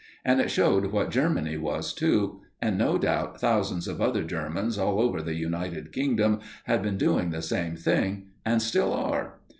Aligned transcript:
And 0.25 0.41
it 0.41 0.49
showed 0.49 0.87
what 0.87 1.11
Germany 1.11 1.57
was, 1.59 1.93
too; 1.93 2.41
and 2.59 2.75
no 2.75 2.97
doubt 2.97 3.39
thousands 3.39 3.87
of 3.87 4.01
other 4.01 4.23
Germans 4.23 4.79
all 4.79 4.99
over 4.99 5.21
the 5.21 5.35
United 5.35 5.91
Kingdom 5.91 6.39
had 6.63 6.81
been 6.81 6.97
doing 6.97 7.29
the 7.29 7.43
same 7.43 7.75
thing, 7.75 8.29
and 8.43 8.63
still 8.63 8.93
are. 8.93 9.35